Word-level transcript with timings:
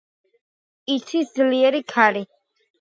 იცის 0.95 1.31
ძლიერი 1.37 1.85
ქარი. 1.97 2.29